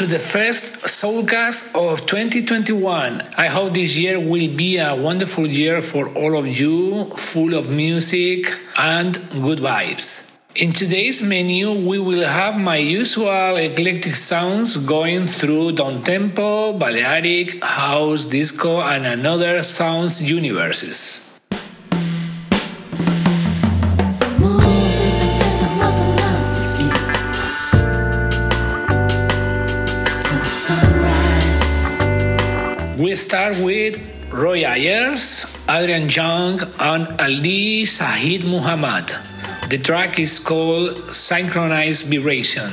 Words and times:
to 0.00 0.06
the 0.06 0.18
first 0.18 0.80
Soulcast 0.84 1.74
of 1.74 2.06
2021. 2.06 3.20
I 3.36 3.48
hope 3.48 3.74
this 3.74 3.98
year 3.98 4.18
will 4.18 4.48
be 4.56 4.78
a 4.78 4.96
wonderful 4.96 5.46
year 5.46 5.82
for 5.82 6.08
all 6.16 6.38
of 6.38 6.46
you, 6.46 7.04
full 7.10 7.52
of 7.52 7.68
music 7.68 8.46
and 8.78 9.12
good 9.42 9.58
vibes. 9.58 10.38
In 10.56 10.72
today's 10.72 11.20
menu, 11.20 11.86
we 11.86 11.98
will 11.98 12.26
have 12.26 12.56
my 12.56 12.78
usual 12.78 13.56
eclectic 13.56 14.14
sounds 14.14 14.78
going 14.78 15.26
through 15.26 15.72
down 15.72 16.02
tempo, 16.02 16.72
Balearic, 16.78 17.62
house, 17.62 18.24
disco, 18.24 18.80
and 18.80 19.04
another 19.04 19.62
sounds 19.62 20.22
universes. 20.22 21.29
Start 33.30 33.54
with 33.62 33.94
Roy 34.32 34.64
Ayers, 34.66 35.46
Adrian 35.68 36.08
Younge, 36.08 36.62
and 36.80 37.06
Ali 37.20 37.84
Shaheed 37.84 38.42
Muhammad. 38.42 39.06
The 39.70 39.78
track 39.78 40.18
is 40.18 40.40
called 40.40 40.96
Synchronized 41.14 42.06
Vibration. 42.06 42.72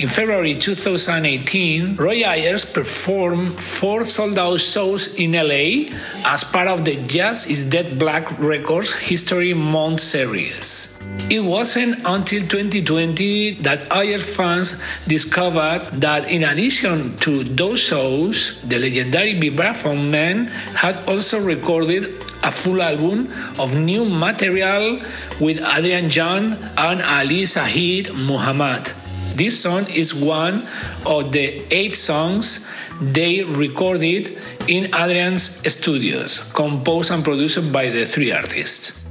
In 0.00 0.08
February 0.08 0.54
2018, 0.54 1.96
Roy 1.96 2.24
Ayers 2.24 2.64
performed 2.64 3.60
four 3.60 4.02
sold 4.06 4.38
out 4.38 4.58
shows 4.58 5.14
in 5.20 5.32
LA 5.32 5.92
as 6.24 6.42
part 6.42 6.68
of 6.68 6.86
the 6.86 6.96
Jazz 7.04 7.46
is 7.46 7.68
Dead 7.68 7.98
Black 7.98 8.24
Records 8.40 8.94
History 8.96 9.52
Month 9.52 10.00
series. 10.00 10.96
It 11.28 11.40
wasn't 11.40 12.00
until 12.06 12.40
2020 12.48 13.60
that 13.60 13.92
Ayers 13.92 14.24
fans 14.24 15.04
discovered 15.04 15.84
that 16.00 16.30
in 16.30 16.44
addition 16.44 17.14
to 17.18 17.44
those 17.44 17.80
shows, 17.80 18.62
the 18.62 18.78
legendary 18.78 19.34
vibraphone 19.34 20.08
man 20.08 20.46
had 20.80 20.96
also 21.10 21.44
recorded 21.44 22.04
a 22.42 22.50
full 22.50 22.80
album 22.80 23.28
of 23.60 23.76
new 23.76 24.06
material 24.08 24.96
with 25.44 25.60
Adrian 25.60 26.08
Younge 26.08 26.56
and 26.78 27.02
Ali 27.02 27.44
Shaheed 27.44 28.08
Muhammad. 28.26 28.88
This 29.36 29.60
song 29.60 29.86
is 29.88 30.14
one 30.14 30.66
of 31.06 31.32
the 31.32 31.62
eight 31.70 31.94
songs 31.94 32.68
they 33.00 33.42
recorded 33.42 34.36
in 34.68 34.86
Adrian's 34.94 35.42
studios, 35.72 36.50
composed 36.52 37.10
and 37.10 37.24
produced 37.24 37.72
by 37.72 37.88
the 37.90 38.04
three 38.04 38.32
artists. 38.32 39.04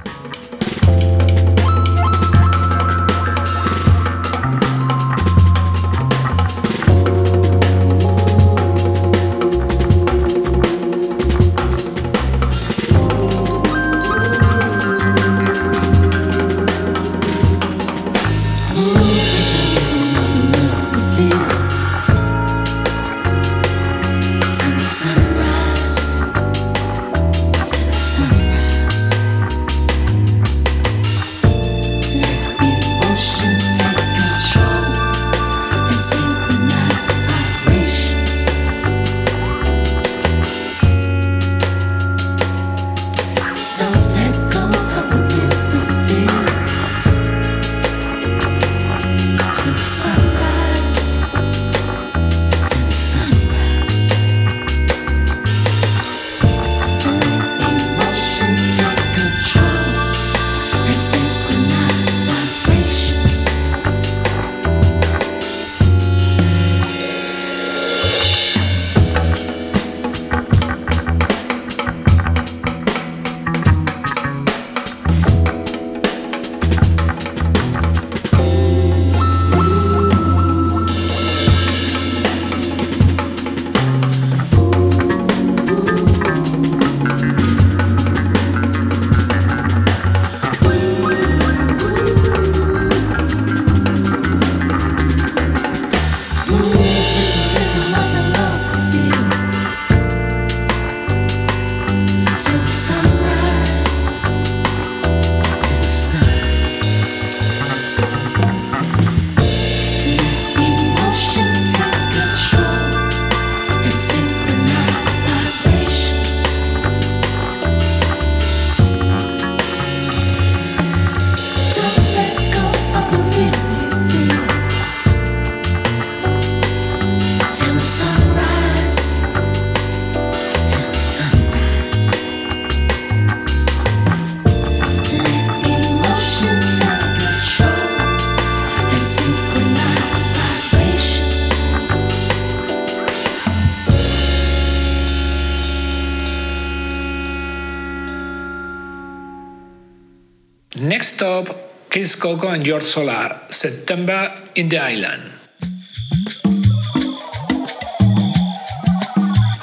Next 150.76 151.20
up, 151.22 151.48
Chris 151.90 152.14
Coco 152.14 152.46
and 152.46 152.64
George 152.64 152.84
Solar, 152.84 153.40
September 153.50 154.32
in 154.54 154.68
the 154.68 154.78
Island. 154.78 155.32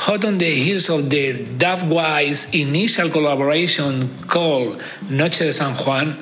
Hot 0.04 0.26
on 0.26 0.38
the 0.38 0.52
heels 0.52 0.90
of 0.90 1.10
their 1.10 1.34
Dubwise 1.34 2.54
initial 2.54 3.10
collaboration 3.10 4.10
called 4.28 4.82
Noche 5.10 5.40
de 5.40 5.54
San 5.54 5.74
Juan, 5.76 6.18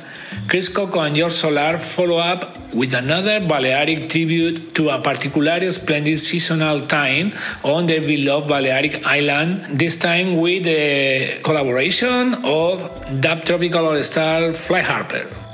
Chris 0.47 0.69
Coco 0.69 0.99
and 0.99 1.15
George 1.15 1.31
Solar 1.31 1.79
follow 1.79 2.17
up 2.17 2.73
with 2.75 2.93
another 2.93 3.39
Balearic 3.39 4.09
tribute 4.09 4.75
to 4.75 4.89
a 4.89 5.01
particularly 5.01 5.71
splendid 5.71 6.19
seasonal 6.19 6.85
time 6.85 7.33
on 7.63 7.85
the 7.85 7.99
beloved 7.99 8.47
Balearic 8.47 9.05
island, 9.05 9.79
this 9.79 9.97
time 9.97 10.37
with 10.37 10.63
the 10.63 11.39
collaboration 11.43 12.35
of 12.43 13.21
dub 13.21 13.43
tropical 13.45 13.85
all-star 13.85 14.53
Fly 14.53 14.81
Harper. 14.81 15.44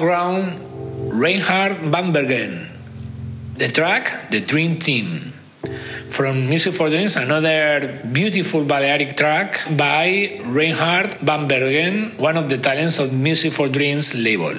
Background, 0.00 0.56
Reinhard 1.12 1.76
Vanbergen. 1.92 2.72
The 3.58 3.68
track, 3.68 4.30
The 4.30 4.40
Dream 4.40 4.76
Team. 4.76 5.34
From 6.08 6.48
Music 6.48 6.72
for 6.72 6.88
Dreams, 6.88 7.16
another 7.16 8.00
beautiful 8.10 8.64
Balearic 8.64 9.18
track 9.18 9.60
by 9.76 10.40
Reinhard 10.46 11.20
Vanbergen, 11.20 12.18
one 12.18 12.38
of 12.38 12.48
the 12.48 12.56
talents 12.56 12.98
of 12.98 13.12
Music 13.12 13.52
for 13.52 13.68
Dreams 13.68 14.16
label. 14.16 14.56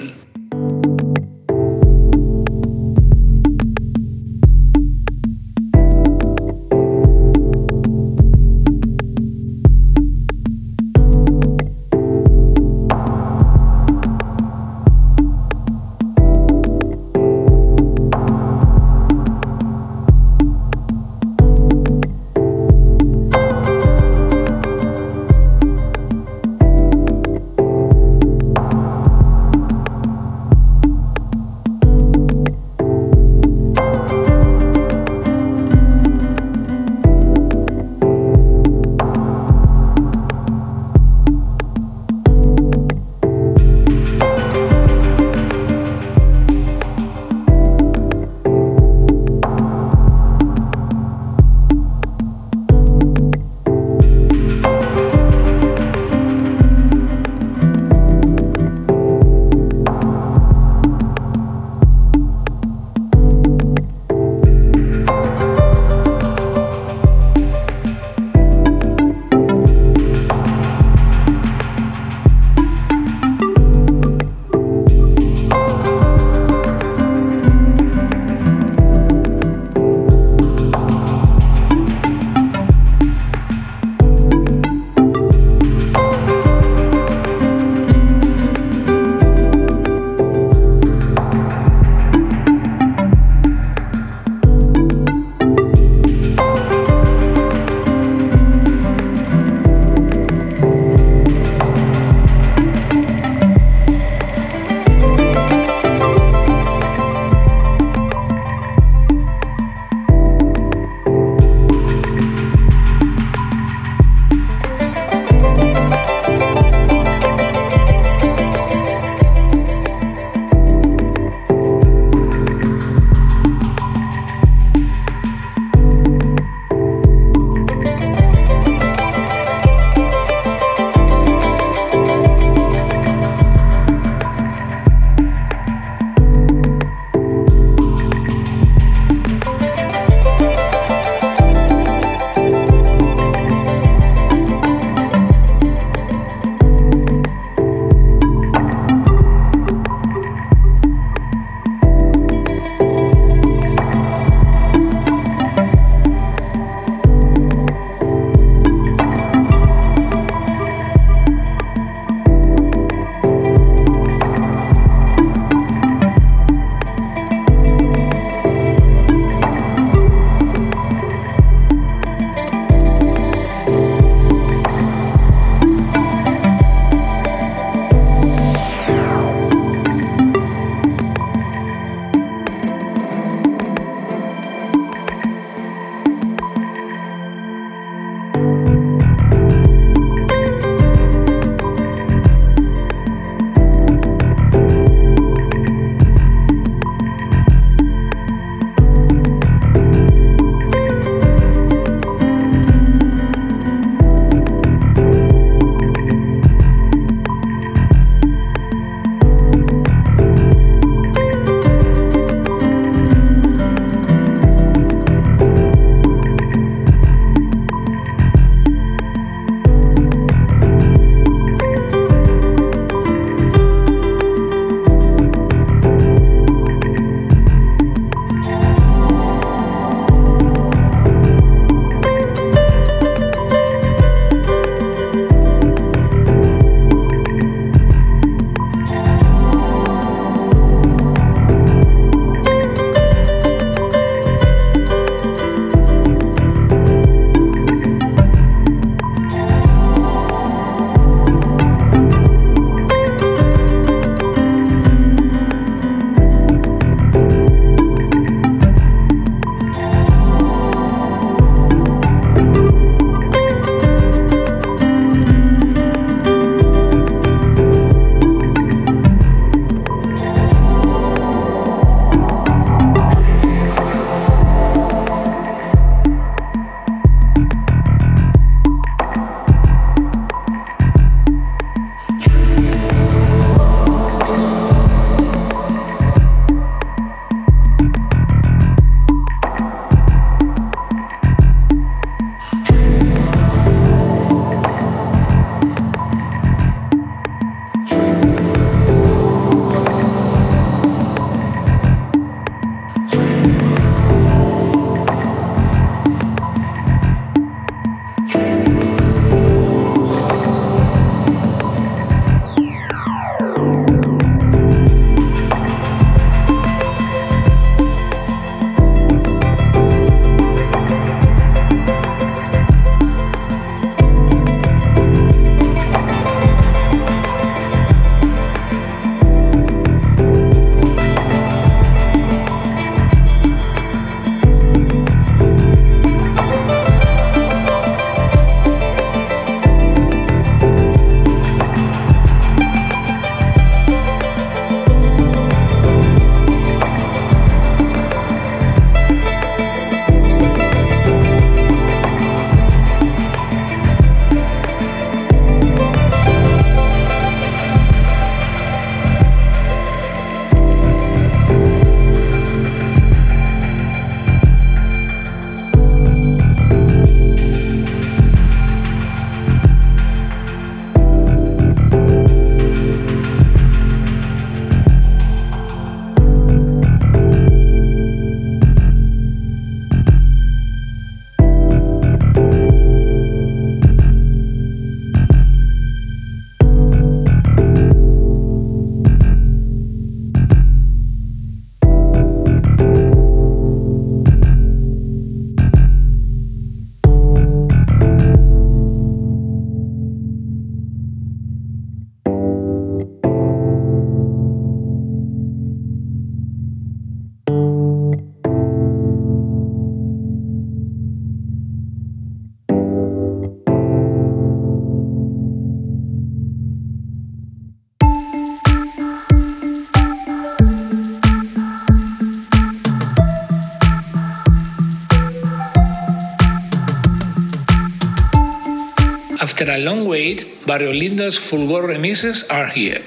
A 429.68 429.78
long 429.78 430.06
wait, 430.06 430.66
Barrio 430.66 430.92
Lindo's 430.92 431.38
Fulgor 431.38 431.84
remixes 431.86 432.50
are 432.50 432.66
here. 432.66 433.04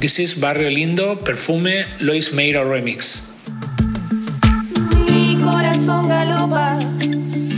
This 0.00 0.18
is 0.18 0.34
Barrio 0.34 0.68
Lindo 0.68 1.14
Perfume 1.24 1.86
Lois 2.00 2.32
Meira 2.34 2.64
remix. 2.64 3.32
Mi 5.08 5.36
corazón 5.40 6.08
galopa 6.08 6.78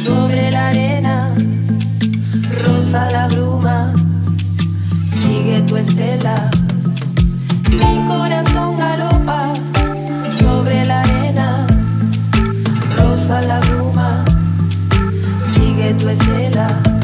sobre 0.04 0.50
la 0.50 0.68
arena, 0.68 1.34
rosa 2.62 3.10
la 3.10 3.26
bruma, 3.28 3.94
sigue 5.10 5.62
tu 5.66 5.76
estela. 5.76 6.50
Mi 7.70 8.06
corazón 8.06 8.76
galopa 8.76 9.54
sobre 10.38 10.84
la 10.84 11.00
arena, 11.00 11.66
rosa 12.96 13.40
la 13.40 13.60
bruma, 13.60 14.24
sigue 15.54 15.94
tu 15.94 16.08
estela. 16.08 16.95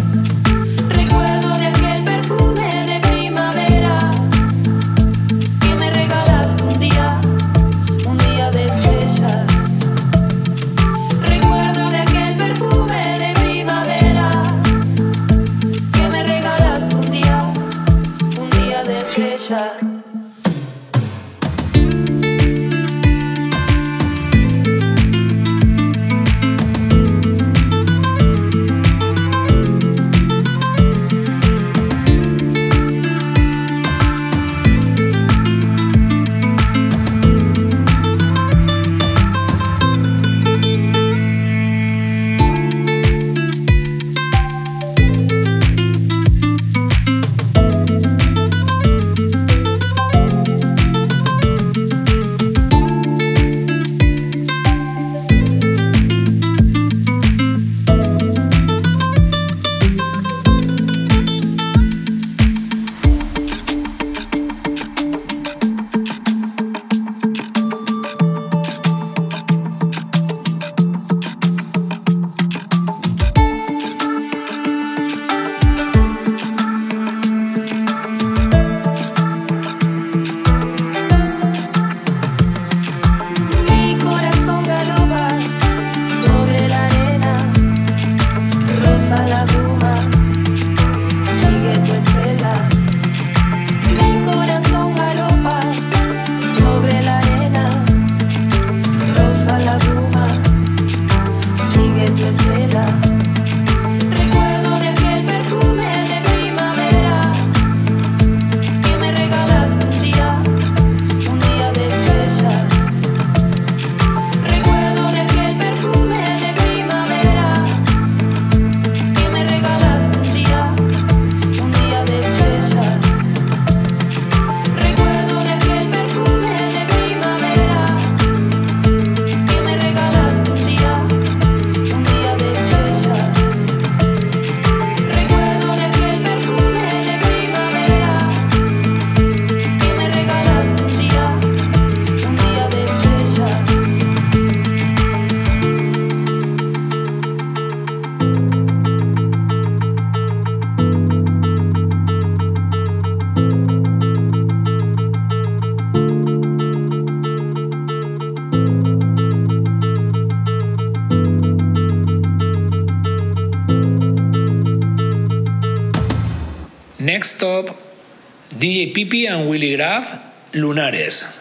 DJ 167.23 168.93
Pipi 168.93 169.29
and 169.29 169.49
Willy 169.49 169.77
Graf, 169.77 170.53
Lunares. 170.55 171.39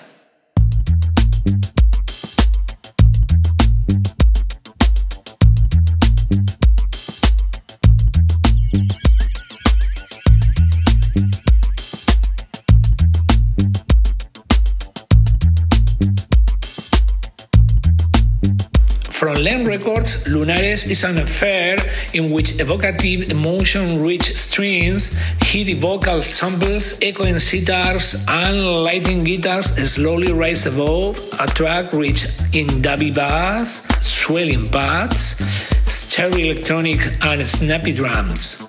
Len 19.42 19.66
Records, 19.66 20.26
Lunares 20.28 20.88
is 20.88 21.04
an 21.04 21.18
affair 21.18 21.78
in 22.14 22.32
which 22.32 22.60
evocative, 22.60 23.32
emotion-rich 23.32 24.36
strings, 24.36 25.18
heady 25.42 25.74
vocal 25.74 26.22
samples, 26.22 27.00
echoing 27.02 27.36
sitars, 27.36 28.24
and 28.28 28.84
lighting 28.84 29.24
guitars 29.24 29.68
slowly 29.92 30.32
rise 30.34 30.66
above 30.66 31.18
a 31.40 31.48
track 31.48 31.92
rich 31.94 32.26
in 32.54 32.68
dubby 32.82 33.14
bass, 33.14 33.88
swelling 34.02 34.68
pads, 34.70 35.38
stereo 35.90 36.52
electronic, 36.52 37.00
and 37.24 37.48
snappy 37.48 37.94
drums. 37.94 38.68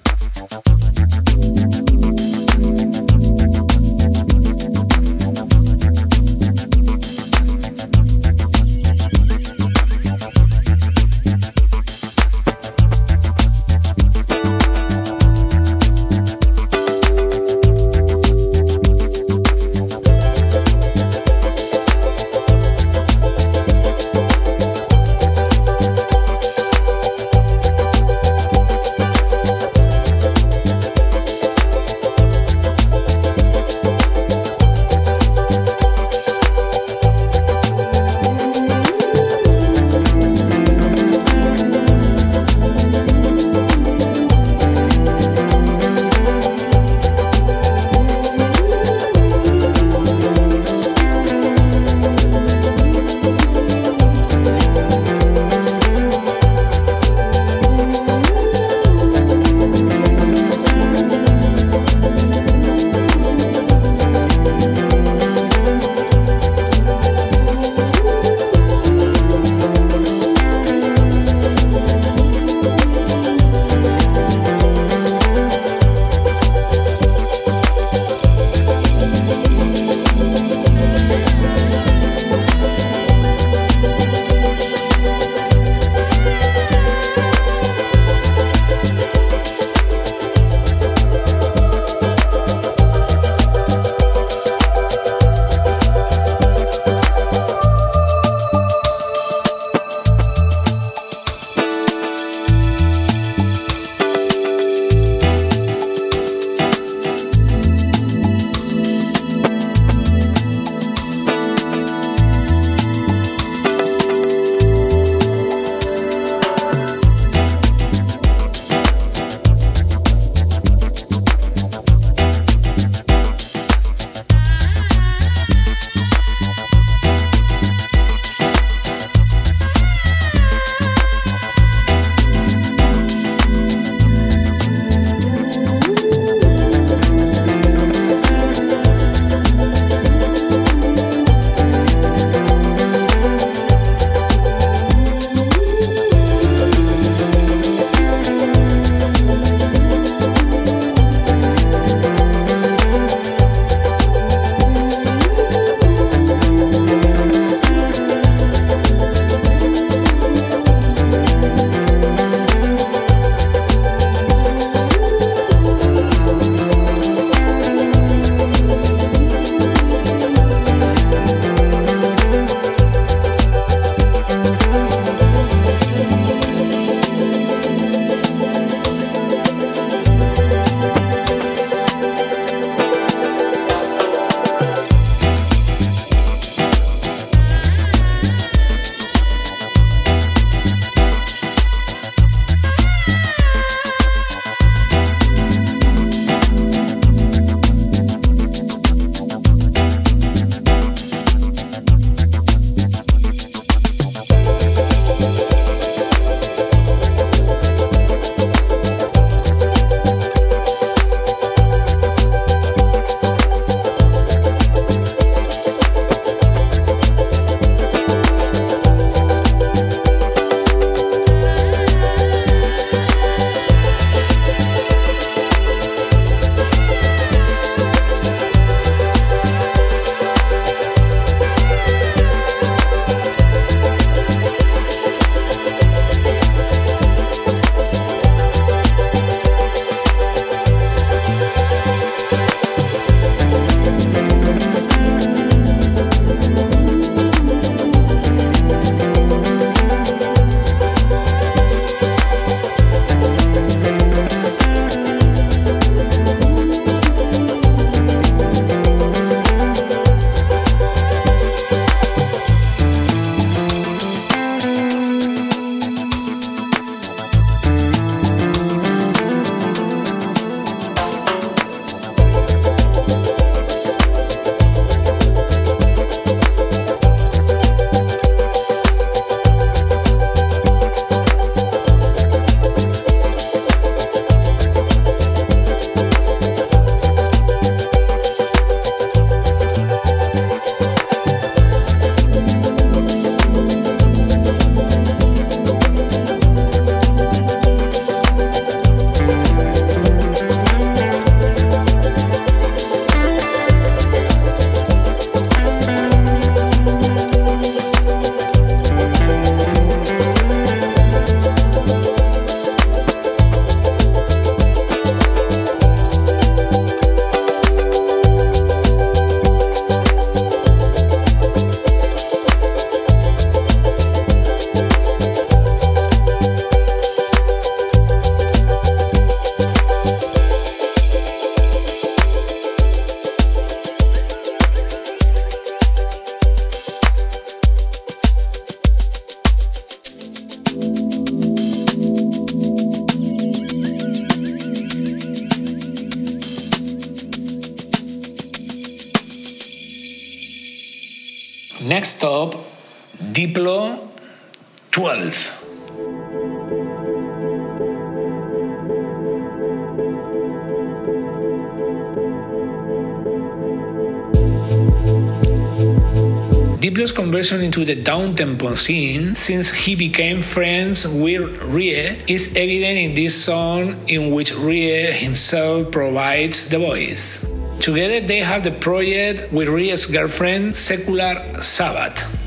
Diplo's 366.83 367.12
conversion 367.12 367.61
into 367.61 367.85
the 367.85 367.95
downtempo 367.95 368.77
scene 368.77 369.37
since 369.37 369.71
he 369.71 369.95
became 369.95 370.42
friends 370.42 371.07
with 371.07 371.62
Ry 371.62 372.18
is 372.27 372.57
evident 372.57 372.99
in 372.99 373.14
this 373.14 373.40
song 373.40 373.95
in 374.09 374.33
which 374.33 374.53
Ry 374.53 375.12
himself 375.12 375.92
provides 375.92 376.68
the 376.71 376.81
voice. 376.81 377.47
Together 377.79 378.27
they 378.27 378.40
have 378.40 378.64
the 378.64 378.73
project 378.73 379.53
with 379.53 379.68
Ry's 379.68 380.07
girlfriend 380.07 380.75
Secular 380.75 381.62
Sabbath. 381.62 382.42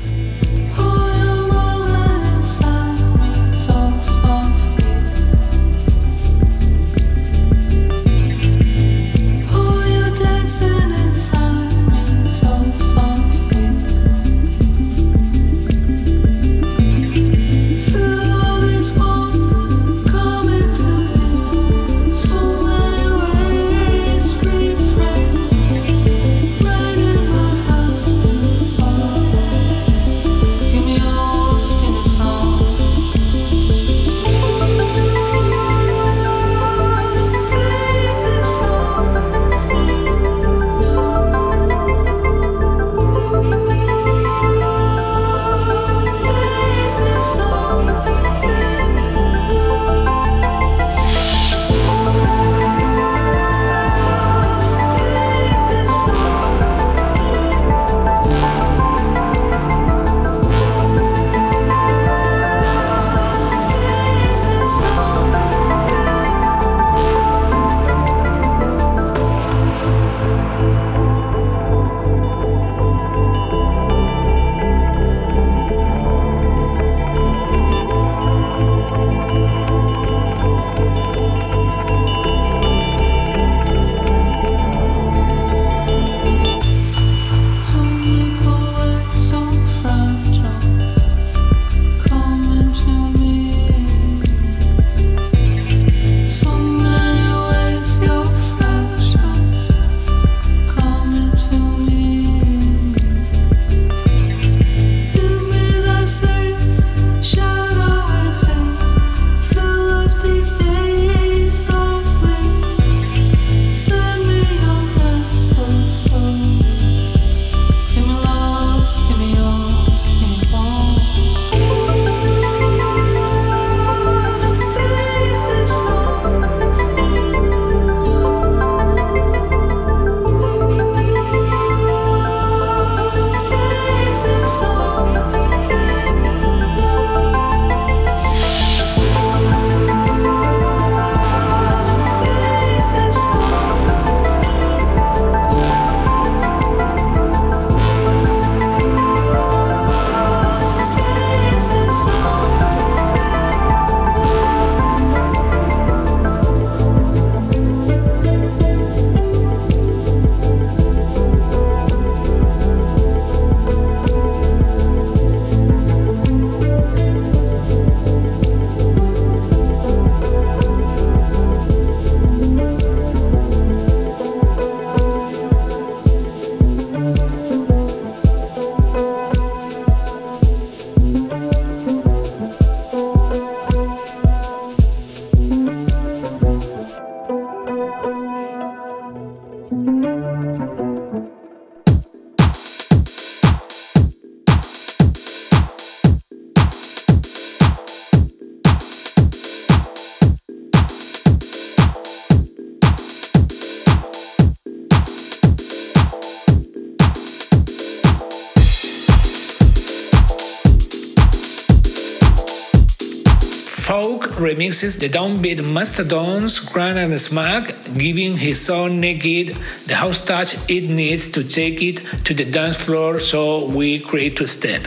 Remixes 214.56 214.98
the 214.98 215.10
downbeat 215.10 215.62
Mastodons, 215.62 216.58
Kraak 216.58 216.96
and 216.96 217.12
Smaak, 217.12 217.98
giving 217.98 218.38
his 218.38 218.58
song 218.58 218.98
Naked 218.98 219.48
the 219.86 219.94
house 219.94 220.24
touch 220.24 220.56
it 220.70 220.88
needs 220.88 221.30
to 221.32 221.44
take 221.44 221.82
it 221.82 221.96
to 222.24 222.32
the 222.32 222.46
dance 222.46 222.82
floor, 222.82 223.20
so 223.20 223.66
we 223.66 223.98
create 223.98 224.34
two 224.38 224.46
step. 224.46 224.86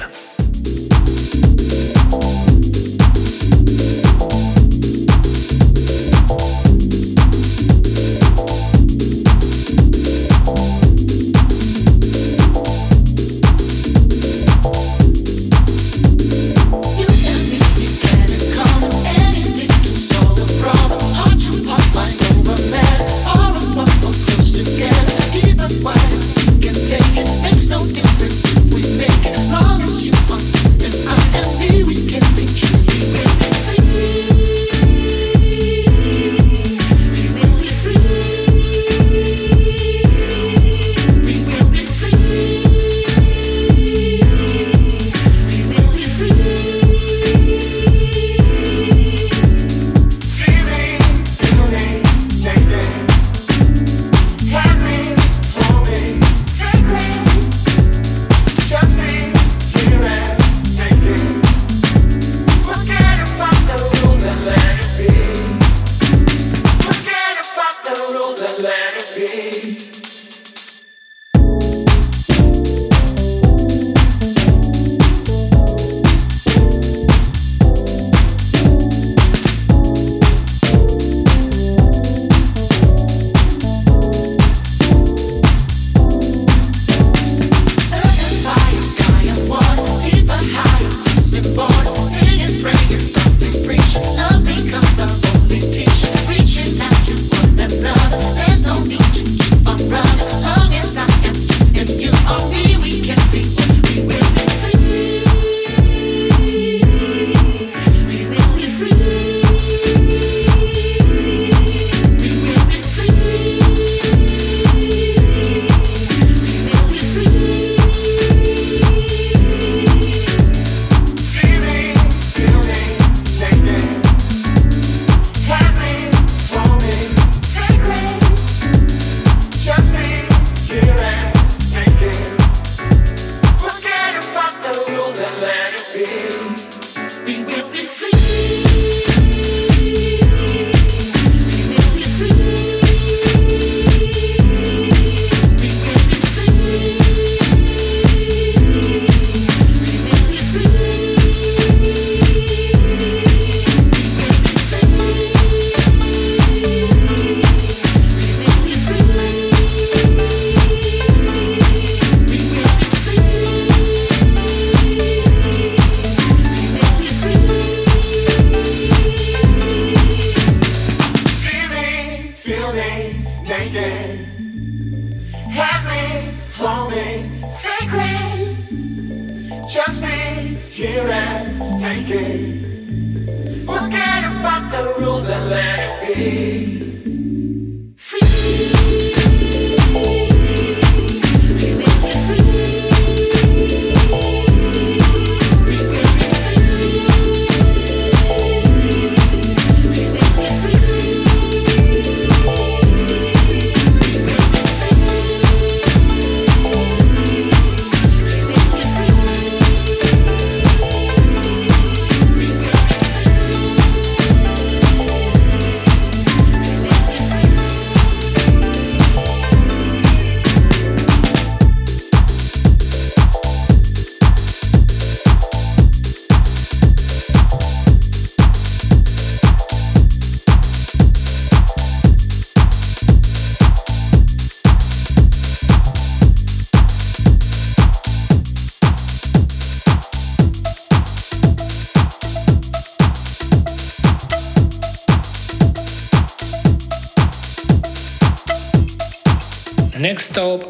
Next 249.99 250.29
stop, 250.29 250.61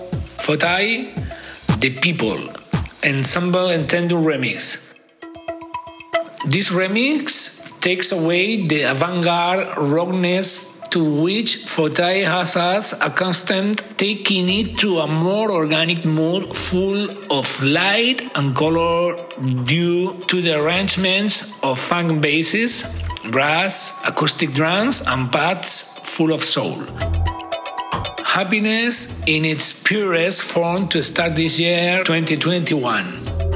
Photay, 0.41 1.05
The 1.79 1.91
People, 2.01 2.49
Ensemble 3.05 3.69
Entendu 3.69 4.17
remix. 4.17 4.97
This 6.49 6.71
remix 6.71 7.79
takes 7.79 8.11
away 8.11 8.65
the 8.65 8.89
avant-garde 8.89 9.77
rockness 9.77 10.81
to 10.89 11.21
which 11.21 11.57
Photay 11.67 12.25
has 12.25 12.55
us 12.55 12.99
accustomed, 13.05 13.77
taking 13.99 14.49
it 14.49 14.79
to 14.79 14.97
a 14.97 15.05
more 15.07 15.51
organic 15.51 16.05
mood 16.05 16.55
full 16.57 17.07
of 17.31 17.45
light 17.61 18.35
and 18.35 18.55
color 18.55 19.15
due 19.65 20.17
to 20.25 20.41
the 20.41 20.59
arrangements 20.59 21.53
of 21.61 21.77
funk 21.77 22.19
basses, 22.19 22.99
brass, 23.29 23.93
acoustic 24.07 24.53
drums, 24.53 25.05
and 25.05 25.31
pads 25.31 25.99
full 26.01 26.33
of 26.33 26.43
soul 26.43 26.81
happiness 28.39 29.21
in 29.27 29.43
its 29.43 29.83
purest 29.83 30.41
form 30.41 30.87
to 30.87 31.03
start 31.03 31.35
this 31.35 31.59
year 31.59 32.01
2021. 32.05 33.48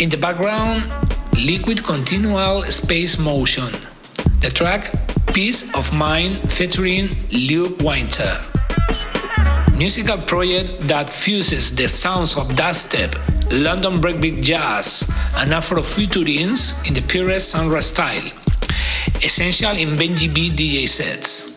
In 0.00 0.08
the 0.08 0.16
background, 0.16 0.84
Likwid 1.36 1.84
continual 1.84 2.62
space 2.72 3.18
motion. 3.18 3.68
The 4.40 4.48
track 4.48 4.88
Piece 5.34 5.74
of 5.74 5.92
Mind 5.92 6.40
featuring 6.50 7.18
Luke 7.30 7.76
Wynter. 7.84 8.32
Musical 9.76 10.16
project 10.16 10.88
that 10.88 11.10
fuses 11.10 11.76
the 11.76 11.86
sounds 11.86 12.38
of 12.38 12.48
dubstep, 12.56 13.12
London 13.52 14.00
breakbeat 14.00 14.42
jazz, 14.42 15.04
and 15.36 15.52
Afrofuturism 15.52 16.88
in 16.88 16.94
the 16.94 17.02
purest 17.02 17.50
Sandra 17.50 17.82
style. 17.82 18.24
Essential 19.22 19.76
in 19.76 19.98
Benji 20.00 20.32
B 20.32 20.48
DJ 20.48 20.88
sets. 20.88 21.49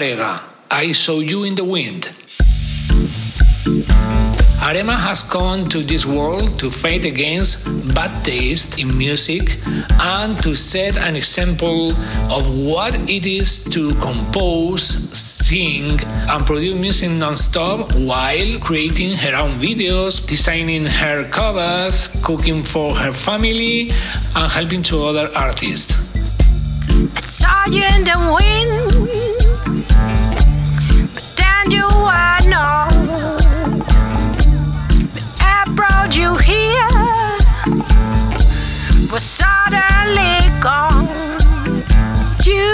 Arega, 0.00 0.40
I 0.70 0.92
Saw 0.92 1.20
You 1.20 1.44
in 1.44 1.54
the 1.54 1.64
Wind. 1.64 2.04
Arema 4.64 4.96
has 4.96 5.22
come 5.22 5.68
to 5.68 5.82
this 5.82 6.06
world 6.06 6.58
to 6.58 6.70
fight 6.70 7.04
against 7.04 7.68
bad 7.94 8.08
taste 8.24 8.78
in 8.78 8.96
music 8.96 9.58
and 10.00 10.40
to 10.40 10.56
set 10.56 10.96
an 10.96 11.16
example 11.16 11.92
of 12.32 12.48
what 12.48 12.94
it 13.10 13.26
is 13.26 13.62
to 13.64 13.90
compose, 13.96 14.84
sing, 15.12 16.00
and 16.30 16.46
produce 16.46 16.80
music 16.80 17.10
non-stop 17.10 17.94
while 17.96 18.58
creating 18.60 19.14
her 19.16 19.36
own 19.36 19.52
videos, 19.60 20.26
designing 20.26 20.86
her 20.86 21.28
covers, 21.28 22.08
cooking 22.24 22.62
for 22.62 22.94
her 22.94 23.12
family, 23.12 23.90
and 24.34 24.50
helping 24.50 24.82
to 24.82 25.04
other 25.04 25.30
artists. 25.36 25.92
I 26.90 27.20
saw 27.20 27.66
you 27.66 27.84
in 27.96 28.04
the 28.04 28.16
wind, 28.32 28.79
was 39.20 39.28
suddenly 39.28 40.48
gone. 40.62 41.06
You, 42.44 42.72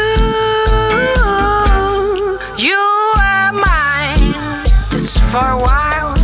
you 2.56 2.82
were 3.16 3.52
mine, 3.52 4.34
just 4.90 5.18
for 5.30 5.46
a 5.56 5.58
while, 5.58 6.14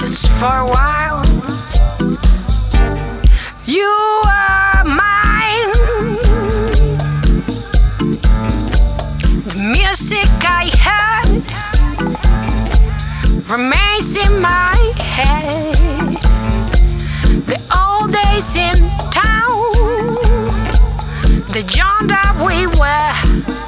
just 0.00 0.26
for 0.38 0.56
a 0.64 0.66
while. 0.66 1.22
You 3.64 3.94
were 4.24 4.84
mine. 4.84 5.72
The 9.46 9.56
music 9.78 10.30
I 10.42 10.64
heard 10.86 11.44
remains 13.50 14.16
in 14.16 14.32
my 14.40 14.76
head. 15.14 15.74
The 17.50 17.58
old 17.80 18.10
days 18.12 18.56
in 18.56 18.78
town, 19.10 19.33
the 21.54 21.62
John 21.62 22.08
that 22.08 22.34
we 22.44 22.66
were. 22.66 23.63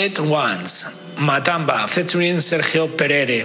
Quiet 0.00 0.20
Ones, 0.20 0.84
Matamba 1.16 1.84
featuring 1.86 2.36
Sergio 2.36 2.88
Perere. 2.88 3.44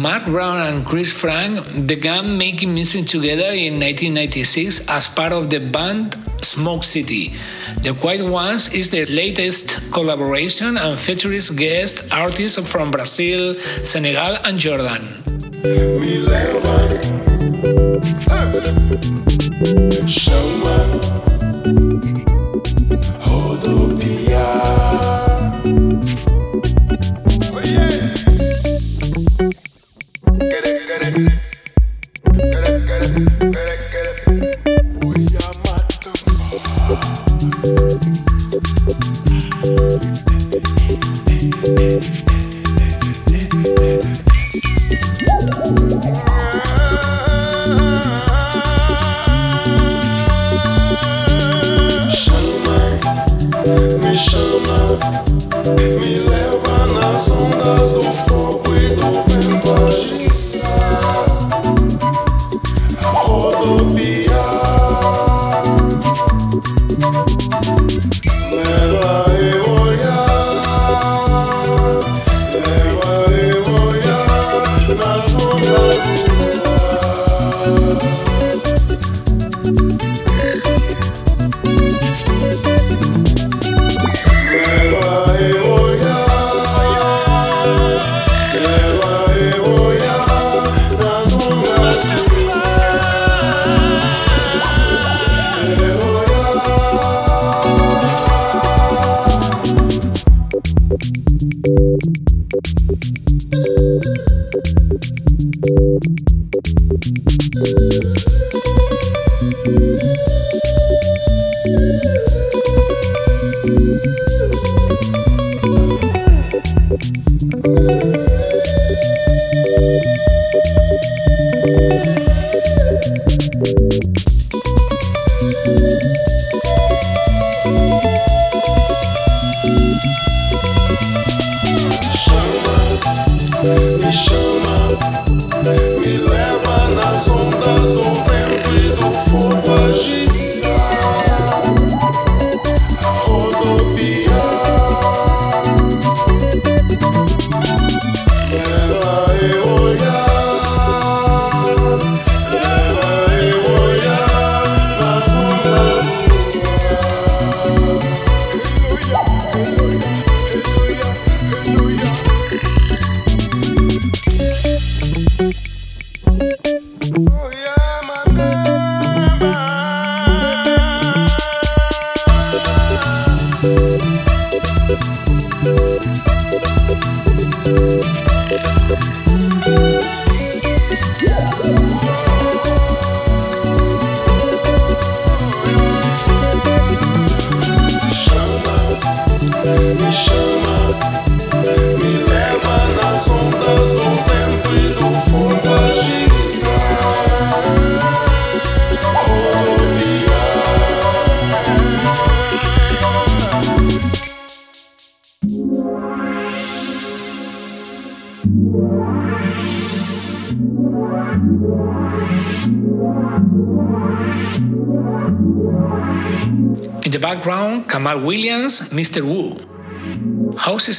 Mark 0.00 0.26
Brown 0.26 0.58
and 0.68 0.86
Chris 0.86 1.12
Franck 1.12 1.88
began 1.88 2.38
making 2.38 2.72
music 2.72 3.06
together 3.06 3.50
in 3.50 3.80
1996 3.80 4.88
as 4.88 5.08
part 5.08 5.32
of 5.32 5.50
the 5.50 5.58
band 5.58 6.14
Smoke 6.44 6.84
City. 6.84 7.34
The 7.82 7.92
Quiet 8.00 8.30
Ones 8.30 8.72
is 8.72 8.90
the 8.90 9.04
latest 9.06 9.90
collaboration 9.90 10.78
and 10.78 10.94
features 10.96 11.50
guest 11.50 12.06
artists 12.14 12.70
from 12.70 12.92
Brazil, 12.92 13.58
Senegal, 13.82 14.38
and 14.44 14.60
Jordan. 14.60 15.02
Kamal 20.10 20.89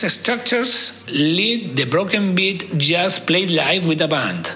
House's 0.02 0.20
structures 0.20 1.06
lead 1.12 1.76
the 1.78 1.86
broken 1.86 2.34
beat 2.34 2.76
jazz 2.76 3.20
played 3.20 3.52
live 3.52 3.86
with 3.86 4.02
a 4.02 4.08
band. 4.08 4.52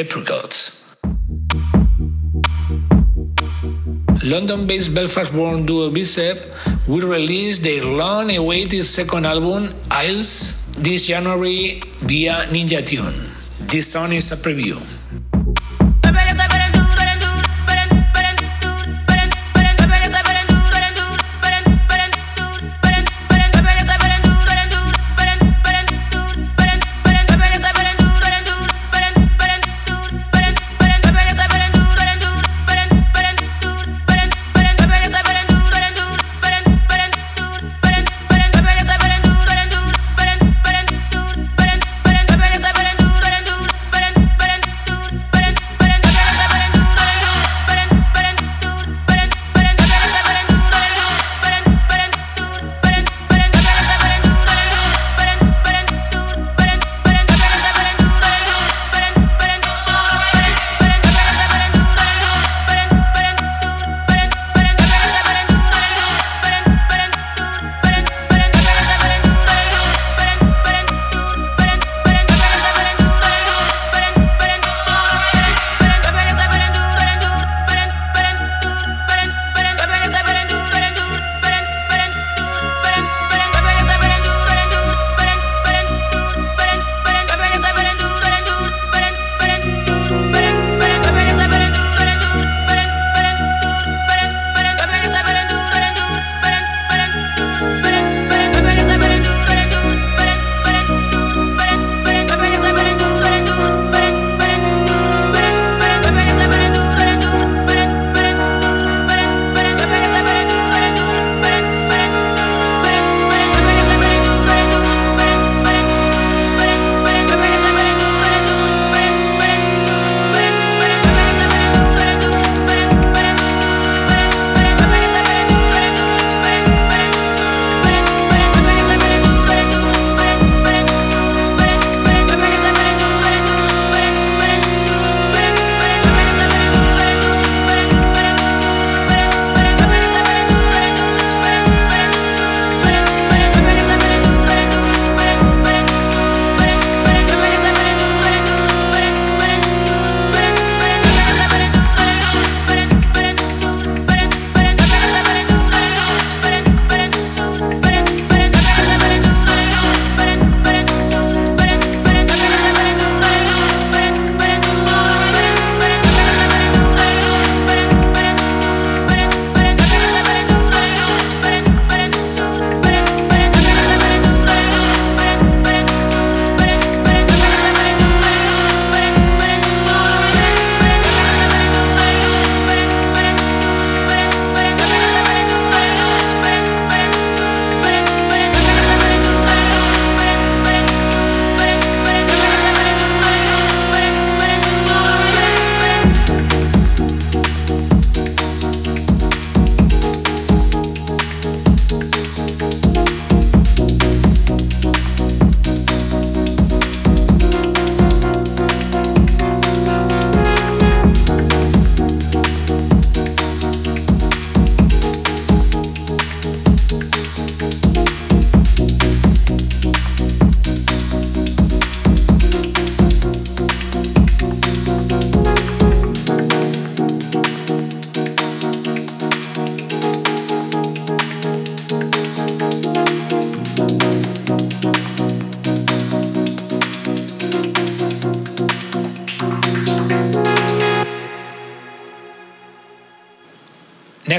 Apricots. 0.00 0.96
London 4.24 4.66
based 4.66 4.94
Belfast 4.94 5.30
born 5.32 5.66
duo 5.66 5.90
Bicep 5.90 6.40
will 6.88 7.06
release 7.06 7.58
their 7.58 7.84
long 7.84 8.34
awaited 8.34 8.86
second 8.86 9.26
album, 9.26 9.74
Isles, 9.90 10.64
this 10.78 11.06
January 11.08 11.82
via 12.00 12.46
Ninja 12.48 12.80
Tune. 12.80 13.28
This 13.68 13.92
song 13.92 14.12
is 14.12 14.32
a 14.32 14.36
preview. 14.36 14.80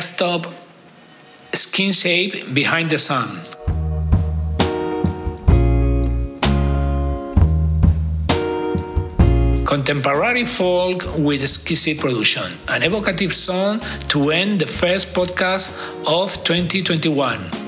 Next 0.02 0.20
up, 0.24 0.47
Skinshape 1.52 2.56
Behind 2.56 2.89
the 2.89 2.97
Sun. 2.97 3.38
Contemporary 9.64 10.45
folk 10.47 11.06
with 11.20 11.43
exquisite 11.43 11.99
production, 11.99 12.52
an 12.70 12.82
evocative 12.82 13.32
song 13.32 13.80
to 14.08 14.32
end 14.32 14.60
the 14.60 14.66
first 14.66 15.14
podcast 15.14 15.70
of 16.08 16.34
2021. 16.45 17.61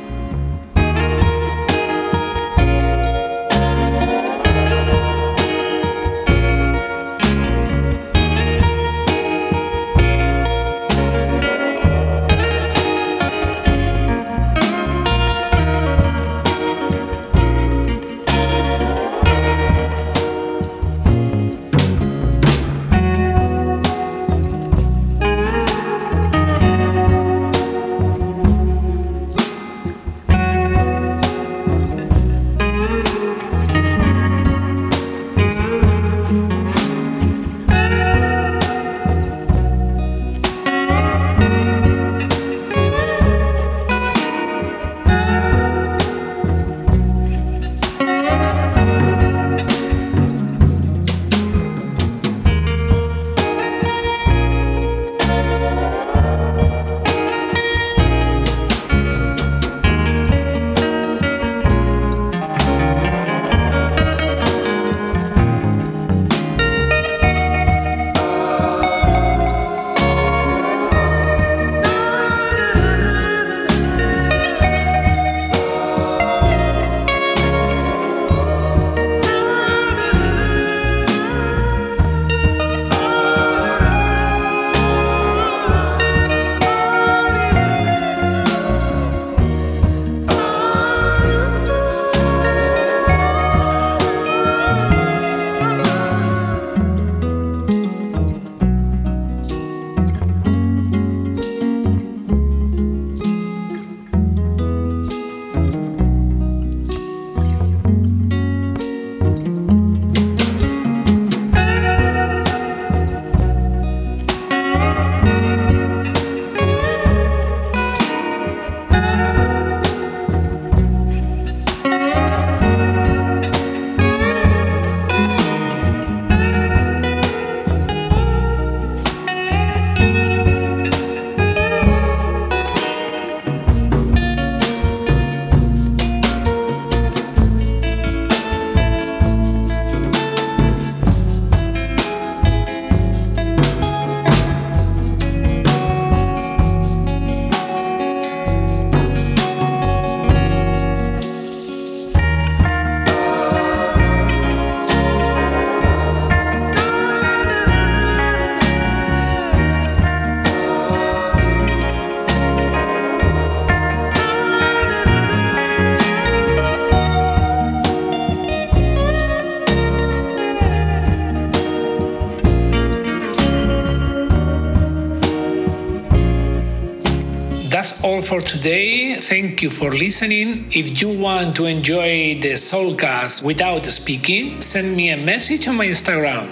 For 178.33 178.41
today. 178.41 179.13
Thank 179.13 179.61
you 179.61 179.69
for 179.69 179.91
listening. 179.91 180.65
If 180.71 180.99
you 180.99 181.09
want 181.09 181.55
to 181.57 181.65
enjoy 181.65 182.39
the 182.41 182.53
Soulcast 182.53 183.43
without 183.43 183.85
speaking, 183.85 184.59
send 184.59 184.95
me 184.95 185.11
a 185.11 185.17
message 185.17 185.67
on 185.67 185.75
my 185.75 185.85
Instagram. 185.85 186.47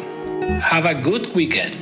Have 0.61 0.85
a 0.85 0.93
good 0.93 1.33
weekend. 1.33 1.80